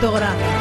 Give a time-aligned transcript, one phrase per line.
[0.00, 0.59] quinto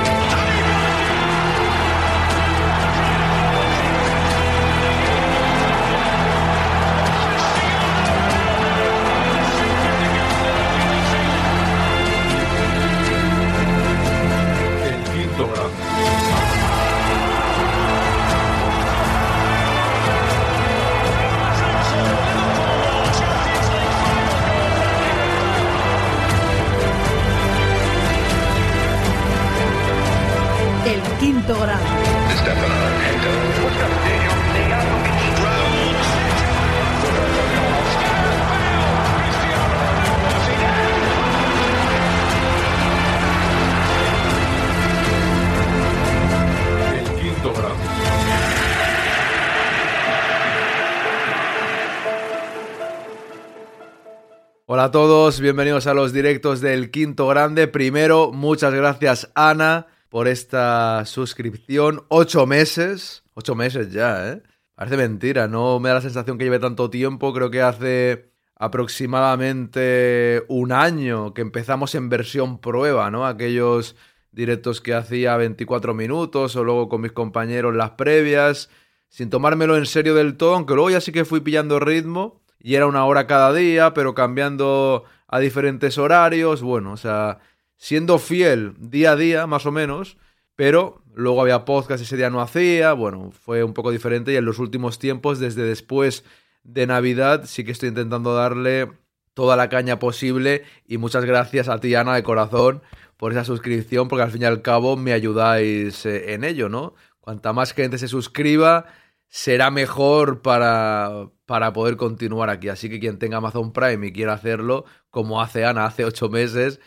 [54.80, 57.68] Hola a todos, bienvenidos a los directos del Quinto Grande.
[57.68, 62.06] Primero, muchas gracias Ana por esta suscripción.
[62.08, 64.42] Ocho meses, ocho meses ya, ¿eh?
[64.76, 67.34] Parece mentira, no me da la sensación que lleve tanto tiempo.
[67.34, 73.28] Creo que hace aproximadamente un año que empezamos en versión prueba, ¿no?
[73.28, 73.98] Aquellos
[74.32, 78.70] directos que hacía 24 minutos o luego con mis compañeros las previas,
[79.10, 82.76] sin tomármelo en serio del todo, aunque luego ya sí que fui pillando ritmo y
[82.76, 87.40] era una hora cada día, pero cambiando a diferentes horarios, bueno, o sea,
[87.78, 90.18] siendo fiel día a día, más o menos,
[90.56, 94.46] pero luego había podcast ese día no hacía, bueno, fue un poco diferente y en
[94.46, 96.24] los últimos tiempos, desde después
[96.64, 98.90] de Navidad, sí que estoy intentando darle
[99.34, 102.82] toda la caña posible y muchas gracias a ti, Ana, de corazón,
[103.16, 106.94] por esa suscripción, porque al fin y al cabo me ayudáis eh, en ello, ¿no?
[107.22, 108.86] Cuanta más gente se suscriba,
[109.30, 112.68] será mejor para, para poder continuar aquí.
[112.70, 116.80] Así que quien tenga Amazon Prime y quiera hacerlo, como hace Ana hace ocho meses,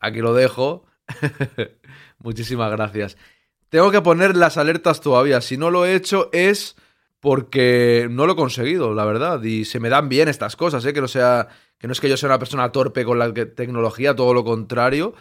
[0.00, 0.86] aquí lo dejo.
[2.18, 3.16] Muchísimas gracias.
[3.68, 5.40] Tengo que poner las alertas todavía.
[5.40, 6.74] Si no lo he hecho es
[7.20, 9.42] porque no lo he conseguido, la verdad.
[9.42, 10.92] Y se me dan bien estas cosas, ¿eh?
[10.92, 11.48] Que no sea.
[11.78, 15.14] Que no es que yo sea una persona torpe con la tecnología, todo lo contrario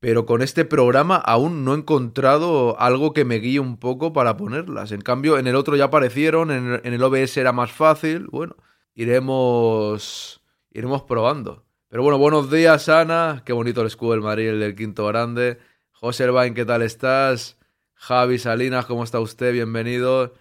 [0.00, 4.36] pero con este programa aún no he encontrado algo que me guíe un poco para
[4.36, 4.92] ponerlas.
[4.92, 8.28] En cambio, en el otro ya aparecieron, en, el OBS era más fácil.
[8.30, 8.56] Bueno,
[8.94, 11.64] iremos, iremos probando.
[11.88, 13.42] Pero bueno, buenos días, Ana.
[13.44, 15.58] Qué bonito el escudo del Madrid, el del quinto grande.
[15.90, 17.58] José Elbain, ¿qué tal estás?
[17.94, 19.52] Javi Salinas, ¿cómo está usted?
[19.52, 20.34] Bienvenido.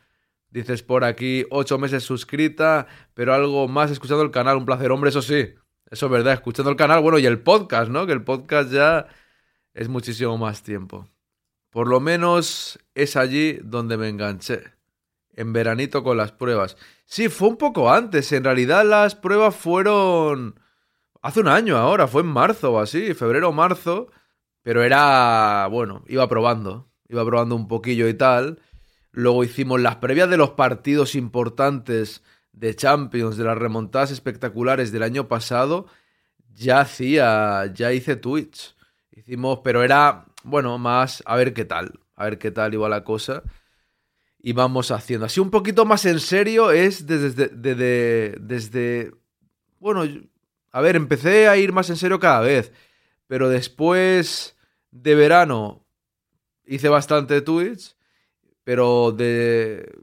[0.51, 4.57] Dices por aquí, ocho meses suscrita, pero algo más escuchando el canal.
[4.57, 5.55] Un placer, hombre, eso sí.
[5.89, 7.01] Eso es verdad, escuchando el canal.
[7.01, 8.05] Bueno, y el podcast, ¿no?
[8.05, 9.07] Que el podcast ya
[9.77, 11.07] es muchísimo más tiempo.
[11.69, 14.63] Por lo menos es allí donde me enganché.
[15.33, 16.77] En veranito con las pruebas.
[17.05, 18.31] Sí, fue un poco antes.
[18.31, 20.59] En realidad las pruebas fueron...
[21.21, 24.07] Hace un año ahora, fue en marzo o así, febrero o marzo.
[24.63, 25.67] Pero era...
[25.69, 26.89] Bueno, iba probando.
[27.07, 28.59] Iba probando un poquillo y tal.
[29.11, 35.03] Luego hicimos las previas de los partidos importantes de Champions, de las remontadas espectaculares del
[35.03, 35.85] año pasado.
[36.55, 37.71] Ya hacía...
[37.75, 38.75] Ya hice Twitch.
[39.17, 43.03] Hicimos, pero era, bueno, más a ver qué tal, a ver qué tal iba la
[43.03, 43.41] cosa.
[44.37, 45.25] Y vamos haciendo.
[45.25, 49.11] Así un poquito más en serio es desde, desde, desde,
[49.79, 50.03] bueno,
[50.71, 52.71] a ver, empecé a ir más en serio cada vez.
[53.25, 54.55] Pero después
[54.91, 55.83] de verano
[56.67, 57.95] hice bastante Twitch,
[58.63, 59.97] pero de...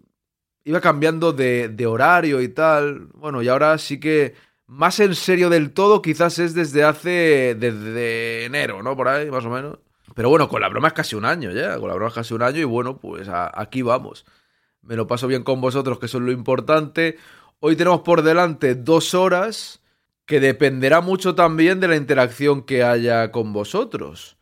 [0.64, 3.06] Iba cambiando de, de horario y tal.
[3.14, 4.34] Bueno, y ahora sí que
[4.66, 8.96] más en serio del todo quizás es desde hace, desde enero, ¿no?
[8.96, 9.78] Por ahí, más o menos.
[10.14, 12.34] Pero bueno, con la broma es casi un año ya, con la broma es casi
[12.34, 14.24] un año y bueno, pues aquí vamos.
[14.82, 17.16] Me lo paso bien con vosotros, que eso es lo importante.
[17.60, 19.80] Hoy tenemos por delante dos horas
[20.26, 24.36] que dependerá mucho también de la interacción que haya con vosotros.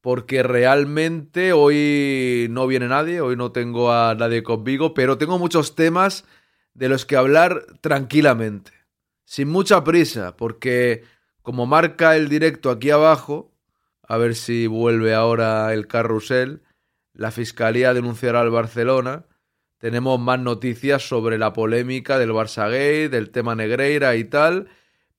[0.00, 5.76] Porque realmente hoy no viene nadie, hoy no tengo a nadie conmigo, pero tengo muchos
[5.76, 6.24] temas
[6.74, 8.81] de los que hablar tranquilamente
[9.24, 11.04] sin mucha prisa, porque
[11.42, 13.52] como marca el directo aquí abajo,
[14.02, 16.62] a ver si vuelve ahora el carrusel,
[17.14, 19.26] la Fiscalía denunciará al Barcelona.
[19.78, 24.68] Tenemos más noticias sobre la polémica del Barça Gay, del tema Negreira y tal,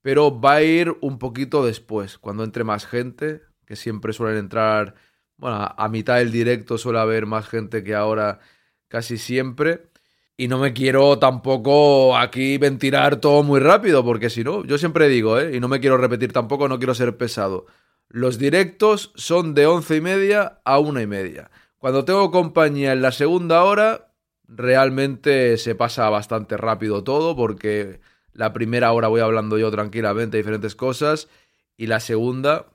[0.02, 4.96] pero va a ir un poquito después, cuando entre más gente, que siempre suelen entrar,
[5.38, 8.40] bueno, a mitad del directo suele haber más gente que ahora
[8.88, 9.90] casi siempre.
[10.36, 15.08] Y no me quiero tampoco aquí ventilar todo muy rápido, porque si no, yo siempre
[15.08, 15.56] digo, ¿eh?
[15.56, 17.68] y no me quiero repetir tampoco, no quiero ser pesado.
[18.10, 21.52] Los directos son de once y media a una y media.
[21.78, 24.14] Cuando tengo compañía en la segunda hora,
[24.48, 28.00] realmente se pasa bastante rápido todo, porque
[28.32, 31.30] la primera hora voy hablando yo tranquilamente diferentes cosas,
[31.78, 32.73] y la segunda,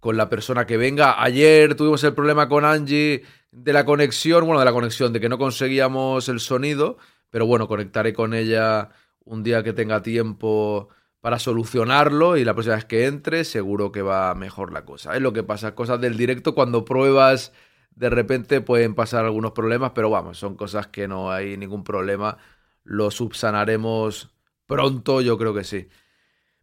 [0.00, 1.22] con la persona que venga.
[1.22, 5.28] Ayer tuvimos el problema con Angie de la conexión, bueno, de la conexión, de que
[5.28, 6.98] no conseguíamos el sonido,
[7.30, 8.90] pero bueno, conectaré con ella
[9.24, 10.88] un día que tenga tiempo
[11.20, 15.16] para solucionarlo y la próxima vez que entre seguro que va mejor la cosa.
[15.16, 17.52] Es lo que pasa, cosas del directo cuando pruebas
[17.96, 22.38] de repente pueden pasar algunos problemas, pero vamos, son cosas que no hay ningún problema,
[22.84, 25.88] lo subsanaremos pronto, yo creo que sí.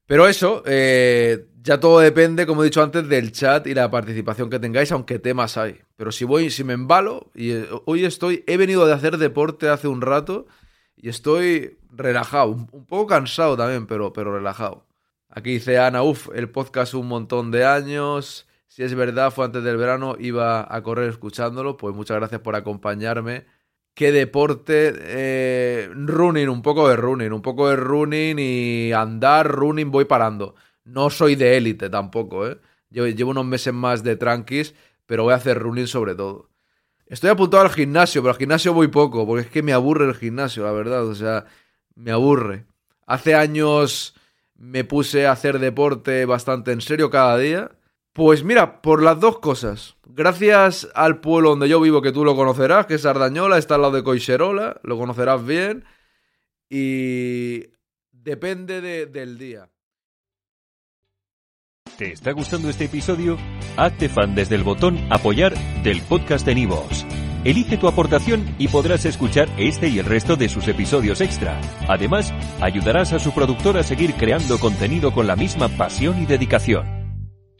[0.06, 4.50] Pero eso, eh, ya todo depende, como he dicho antes, del chat y la participación
[4.50, 5.80] que tengáis, aunque temas hay.
[5.96, 9.70] Pero si voy, si me embalo, y eh, hoy estoy, he venido de hacer deporte
[9.70, 10.46] hace un rato
[10.98, 14.86] y estoy relajado, un, poco cansado también, pero, pero relajado.
[15.30, 18.48] Aquí dice Ana, uff, el podcast un montón de años.
[18.68, 21.78] Si es verdad, fue antes del verano, iba a correr escuchándolo.
[21.78, 23.46] Pues muchas gracias por acompañarme
[23.94, 24.94] qué deporte.
[24.96, 30.56] Eh, running, un poco de running, un poco de running y andar, running, voy parando.
[30.86, 32.60] No soy de élite tampoco, ¿eh?
[32.90, 34.76] Llevo, unos meses más de tranquis,
[35.06, 36.50] pero voy a hacer running sobre todo.
[37.08, 40.16] Estoy apuntado al gimnasio, pero al gimnasio voy poco, porque es que me aburre el
[40.16, 41.06] gimnasio, la verdad.
[41.06, 41.46] O sea,
[41.96, 42.66] me aburre.
[43.06, 44.16] Hace años
[44.56, 47.72] me puse a hacer deporte bastante en serio cada día
[48.14, 49.96] pues mira, por las dos cosas.
[50.06, 53.82] Gracias al pueblo donde yo vivo, que tú lo conocerás, que es Ardañola, está al
[53.82, 55.84] lado de Coixerola, lo conocerás bien.
[56.70, 57.66] Y
[58.12, 59.70] depende del día.
[61.98, 63.38] ¿Te está gustando este episodio?
[63.78, 67.06] Hazte fan desde el botón apoyar del podcast de Nivos.
[67.44, 71.60] Elige tu aportación y podrás escuchar este y el resto de sus episodios extra.
[71.88, 77.03] Además, ayudarás a su productor a seguir creando contenido con la misma pasión y dedicación.